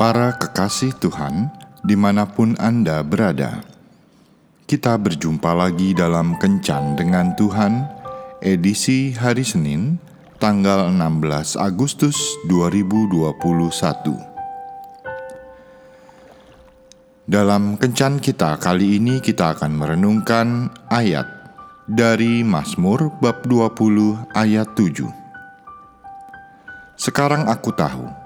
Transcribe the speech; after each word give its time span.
Para 0.00 0.32
kekasih 0.32 0.96
Tuhan, 0.96 1.52
di 1.84 1.92
mana 1.92 2.24
pun 2.24 2.56
Anda 2.56 3.04
berada, 3.04 3.60
kita 4.64 4.96
berjumpa 4.96 5.52
lagi 5.52 5.92
dalam 5.92 6.40
Kencan 6.40 6.96
dengan 6.96 7.36
Tuhan, 7.36 7.84
edisi 8.40 9.12
hari 9.12 9.44
Senin, 9.44 10.00
tanggal 10.40 10.88
16 10.88 11.52
Agustus 11.60 12.16
2021. 12.48 13.28
Dalam 17.28 17.76
Kencan 17.76 18.24
kita 18.24 18.56
kali 18.56 18.96
ini 18.96 19.20
kita 19.20 19.52
akan 19.52 19.84
merenungkan 19.84 20.72
ayat 20.88 21.28
dari 21.84 22.40
Mazmur 22.40 23.20
bab 23.20 23.44
20 23.44 24.32
ayat 24.32 24.72
7. 24.72 25.04
Sekarang 26.96 27.52
aku 27.52 27.76
tahu 27.76 28.19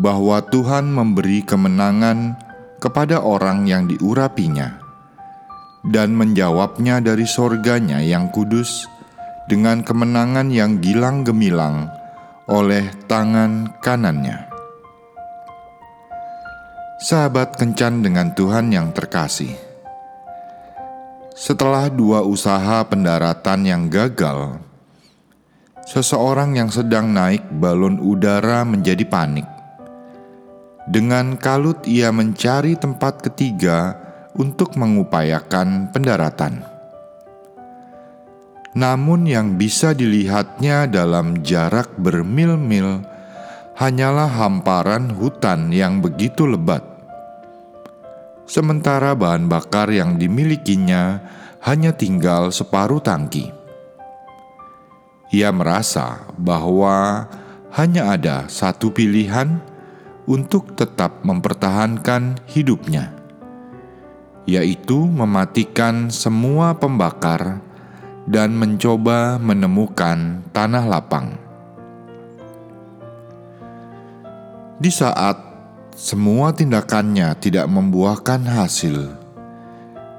bahwa 0.00 0.40
Tuhan 0.48 0.88
memberi 0.88 1.44
kemenangan 1.44 2.32
kepada 2.80 3.20
orang 3.20 3.68
yang 3.68 3.84
diurapinya 3.84 4.80
dan 5.84 6.16
menjawabnya 6.16 7.04
dari 7.04 7.28
sorganya 7.28 8.00
yang 8.00 8.32
kudus 8.32 8.88
dengan 9.44 9.84
kemenangan 9.84 10.48
yang 10.48 10.80
gilang 10.80 11.20
gemilang 11.20 11.92
oleh 12.48 12.88
tangan 13.04 13.76
kanannya. 13.84 14.48
Sahabat 17.00 17.60
kencan 17.60 18.00
dengan 18.00 18.32
Tuhan 18.32 18.72
yang 18.72 18.92
terkasih. 18.96 19.56
Setelah 21.32 21.88
dua 21.88 22.20
usaha 22.20 22.84
pendaratan 22.84 23.64
yang 23.64 23.88
gagal, 23.88 24.60
seseorang 25.88 26.60
yang 26.60 26.68
sedang 26.68 27.08
naik 27.16 27.40
balon 27.48 27.96
udara 27.96 28.68
menjadi 28.68 29.08
panik. 29.08 29.59
Dengan 30.90 31.38
kalut 31.38 31.86
ia 31.86 32.10
mencari 32.10 32.74
tempat 32.74 33.22
ketiga 33.22 33.94
untuk 34.34 34.74
mengupayakan 34.74 35.94
pendaratan. 35.94 36.66
Namun 38.74 39.26
yang 39.26 39.54
bisa 39.54 39.94
dilihatnya 39.94 40.90
dalam 40.90 41.46
jarak 41.46 41.94
bermil-mil 41.94 43.06
hanyalah 43.78 44.30
hamparan 44.30 45.14
hutan 45.14 45.70
yang 45.70 46.02
begitu 46.02 46.46
lebat 46.46 46.90
sementara 48.50 49.14
bahan 49.14 49.46
bakar 49.46 49.86
yang 49.94 50.18
dimilikinya 50.18 51.22
hanya 51.62 51.94
tinggal 51.94 52.50
separuh 52.50 52.98
tangki. 52.98 53.54
Ia 55.30 55.54
merasa 55.54 56.26
bahwa 56.34 57.30
hanya 57.78 58.18
ada 58.18 58.50
satu 58.50 58.90
pilihan 58.90 59.62
untuk 60.30 60.78
tetap 60.78 61.26
mempertahankan 61.26 62.38
hidupnya, 62.46 63.10
yaitu 64.46 65.02
mematikan 65.02 66.06
semua 66.06 66.78
pembakar 66.78 67.58
dan 68.30 68.54
mencoba 68.54 69.42
menemukan 69.42 70.46
tanah 70.54 70.86
lapang. 70.86 71.34
Di 74.78 74.88
saat 74.94 75.34
semua 75.98 76.54
tindakannya 76.54 77.34
tidak 77.42 77.66
membuahkan 77.66 78.46
hasil. 78.46 79.10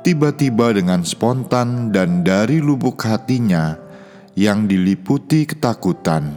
Tiba-tiba 0.03 0.75
dengan 0.75 1.07
spontan 1.07 1.95
dan 1.95 2.25
dari 2.27 2.59
lubuk 2.59 2.99
hatinya 3.07 3.79
yang 4.35 4.67
diliputi 4.67 5.47
ketakutan, 5.47 6.35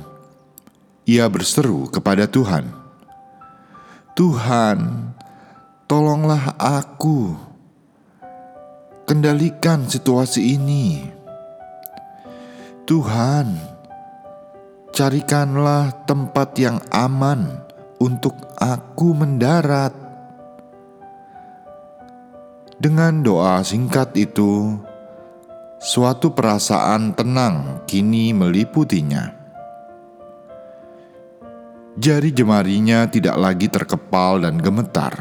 ia 1.05 1.27
berseru 1.28 1.89
kepada 1.89 2.28
Tuhan, 2.28 2.83
"Tuhan, 4.15 5.11
tolonglah 5.86 6.55
aku, 6.57 7.35
kendalikan 9.07 9.86
situasi 9.86 10.58
ini. 10.58 11.07
Tuhan, 12.89 13.58
carikanlah 14.95 16.07
tempat 16.08 16.55
yang 16.57 16.79
aman." 16.95 17.64
untuk 18.05 18.36
aku 18.61 19.17
mendarat. 19.17 19.97
Dengan 22.77 23.24
doa 23.24 23.64
singkat 23.64 24.13
itu, 24.19 24.77
suatu 25.80 26.36
perasaan 26.36 27.17
tenang 27.17 27.86
kini 27.89 28.36
meliputinya. 28.36 29.43
Jari 31.94 32.34
jemarinya 32.34 33.06
tidak 33.06 33.38
lagi 33.38 33.70
terkepal 33.70 34.42
dan 34.42 34.58
gemetar, 34.58 35.14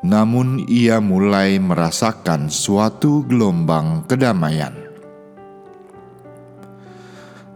namun 0.00 0.64
ia 0.64 0.96
mulai 0.96 1.60
merasakan 1.60 2.48
suatu 2.48 3.20
gelombang 3.28 4.08
kedamaian. 4.08 4.72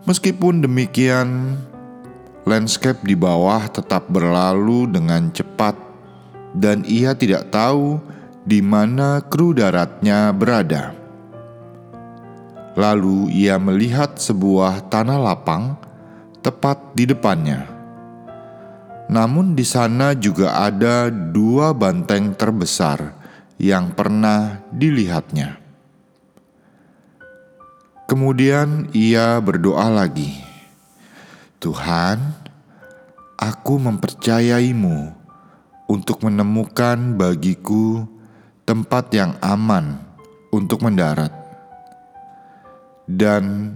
Meskipun 0.04 0.60
demikian, 0.60 1.56
Landscape 2.44 3.00
di 3.00 3.16
bawah 3.16 3.64
tetap 3.72 4.12
berlalu 4.12 4.84
dengan 4.84 5.32
cepat, 5.32 5.72
dan 6.52 6.84
ia 6.84 7.16
tidak 7.16 7.48
tahu 7.48 7.96
di 8.44 8.60
mana 8.60 9.24
kru 9.24 9.56
daratnya 9.56 10.36
berada. 10.36 10.92
Lalu 12.76 13.32
ia 13.32 13.56
melihat 13.56 14.20
sebuah 14.20 14.92
tanah 14.92 15.16
lapang 15.16 15.88
tepat 16.40 16.96
di 16.96 17.04
depannya. 17.04 17.68
Namun 19.10 19.58
di 19.58 19.66
sana 19.66 20.14
juga 20.14 20.56
ada 20.60 21.10
dua 21.10 21.74
banteng 21.74 22.32
terbesar 22.32 23.12
yang 23.60 23.92
pernah 23.92 24.62
dilihatnya. 24.70 25.58
Kemudian 28.06 28.90
ia 28.94 29.38
berdoa 29.38 29.86
lagi. 29.90 30.40
Tuhan, 31.60 32.18
aku 33.36 33.74
mempercayaimu 33.82 35.12
untuk 35.90 36.22
menemukan 36.22 37.18
bagiku 37.18 38.06
tempat 38.62 39.10
yang 39.10 39.34
aman 39.42 39.98
untuk 40.54 40.86
mendarat. 40.86 41.34
Dan 43.10 43.74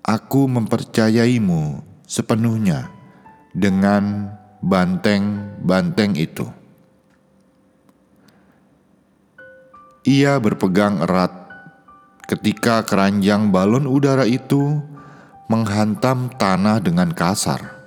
aku 0.00 0.48
mempercayaimu 0.48 1.89
sepenuhnya 2.10 2.90
dengan 3.54 4.34
banteng-banteng 4.58 6.18
itu. 6.18 6.50
Ia 10.02 10.42
berpegang 10.42 11.06
erat 11.06 11.30
ketika 12.26 12.82
keranjang 12.82 13.54
balon 13.54 13.86
udara 13.86 14.26
itu 14.26 14.82
menghantam 15.46 16.34
tanah 16.34 16.82
dengan 16.82 17.14
kasar, 17.14 17.78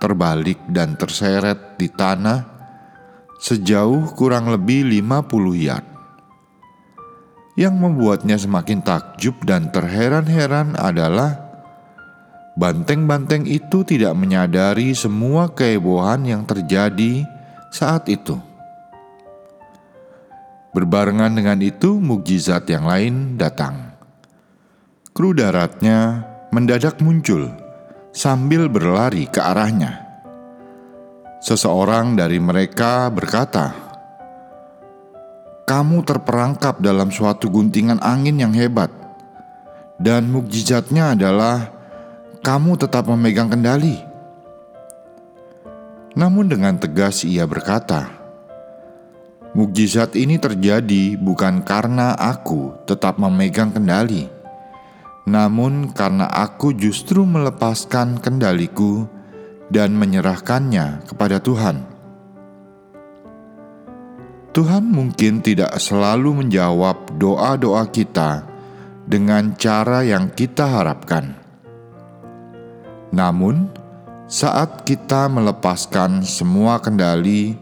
terbalik 0.00 0.56
dan 0.72 0.96
terseret 0.96 1.76
di 1.76 1.92
tanah 1.92 2.40
sejauh 3.36 4.16
kurang 4.16 4.48
lebih 4.48 4.88
50 4.88 5.60
yard. 5.60 5.86
Yang 7.56 7.74
membuatnya 7.80 8.36
semakin 8.36 8.84
takjub 8.84 9.40
dan 9.48 9.72
terheran-heran 9.72 10.76
adalah 10.76 11.45
banteng-banteng 12.56 13.44
itu 13.44 13.84
tidak 13.84 14.16
menyadari 14.16 14.96
semua 14.96 15.52
kehebohan 15.52 16.24
yang 16.24 16.42
terjadi 16.48 17.28
saat 17.68 18.08
itu. 18.08 18.40
Berbarengan 20.72 21.32
dengan 21.36 21.60
itu, 21.60 21.96
mukjizat 22.00 22.68
yang 22.68 22.84
lain 22.88 23.36
datang. 23.36 23.96
Kru 25.16 25.32
daratnya 25.32 26.28
mendadak 26.52 27.00
muncul 27.00 27.48
sambil 28.12 28.68
berlari 28.68 29.24
ke 29.28 29.40
arahnya. 29.40 30.04
Seseorang 31.40 32.16
dari 32.16 32.36
mereka 32.36 33.08
berkata, 33.08 33.72
"Kamu 35.64 36.04
terperangkap 36.04 36.80
dalam 36.84 37.08
suatu 37.08 37.48
guntingan 37.48 38.00
angin 38.04 38.36
yang 38.36 38.52
hebat, 38.52 38.92
dan 39.96 40.28
mukjizatnya 40.28 41.16
adalah 41.16 41.75
kamu 42.46 42.78
tetap 42.78 43.10
memegang 43.10 43.50
kendali." 43.50 43.98
Namun, 46.14 46.46
dengan 46.46 46.78
tegas 46.78 47.26
ia 47.26 47.42
berkata, 47.42 48.06
"Mukjizat 49.58 50.14
ini 50.14 50.38
terjadi 50.38 51.18
bukan 51.18 51.66
karena 51.66 52.14
aku 52.14 52.86
tetap 52.86 53.18
memegang 53.18 53.74
kendali." 53.74 54.30
Namun, 55.26 55.90
karena 55.90 56.30
aku 56.30 56.70
justru 56.70 57.26
melepaskan 57.26 58.22
kendaliku 58.22 59.10
dan 59.66 59.98
menyerahkannya 59.98 61.02
kepada 61.10 61.42
Tuhan, 61.42 61.96
Tuhan 64.56 64.88
mungkin 64.88 65.44
tidak 65.44 65.76
selalu 65.76 66.40
menjawab 66.40 67.20
doa-doa 67.20 67.92
kita 67.92 68.48
dengan 69.04 69.52
cara 69.60 70.00
yang 70.00 70.32
kita 70.32 70.64
harapkan. 70.64 71.45
Namun, 73.14 73.70
saat 74.26 74.82
kita 74.82 75.30
melepaskan 75.30 76.26
semua 76.26 76.82
kendali 76.82 77.54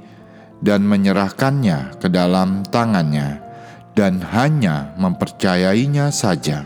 dan 0.64 0.88
menyerahkannya 0.88 2.00
ke 2.00 2.08
dalam 2.08 2.64
tangannya 2.64 3.44
dan 3.92 4.24
hanya 4.32 4.96
mempercayainya 4.96 6.08
saja, 6.08 6.64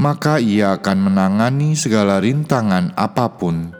maka 0.00 0.40
ia 0.40 0.74
akan 0.80 1.12
menangani 1.12 1.76
segala 1.76 2.18
rintangan 2.18 2.96
apa 2.96 3.28
pun 3.36 3.76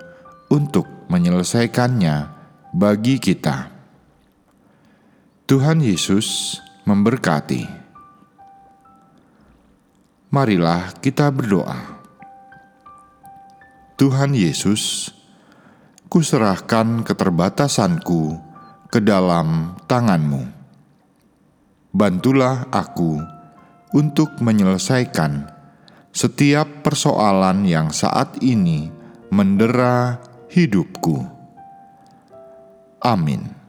untuk 0.53 0.87
menyelesaikannya 1.09 2.31
bagi 2.77 3.17
kita. 3.19 3.73
Tuhan 5.45 5.81
Yesus 5.81 6.59
memberkati. 6.85 7.85
Marilah 10.33 10.97
kita 10.99 11.31
berdoa. 11.31 11.94
Tuhan 13.95 14.35
Yesus, 14.35 15.15
kuserahkan 16.11 17.07
keterbatasanku 17.07 18.35
ke 18.91 18.99
dalam 18.99 19.79
tangan-Mu. 19.87 20.43
Bantulah 21.95 22.67
aku 22.75 23.23
untuk 23.95 24.43
menyelesaikan 24.43 25.47
setiap 26.11 26.83
persoalan 26.83 27.63
yang 27.71 27.95
saat 27.95 28.35
ini 28.43 28.91
mendera 29.31 30.19
hidupku. 30.51 31.31
Amin. 32.99 33.64